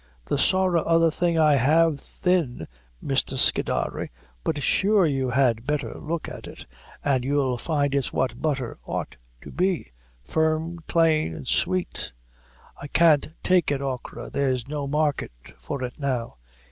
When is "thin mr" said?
1.99-3.37